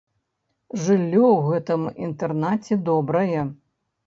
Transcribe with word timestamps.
Жыллё 0.85 1.25
ў 1.33 1.41
гэтым 1.49 1.85
інтэрнаце 2.09 2.79
добрае. 2.89 3.41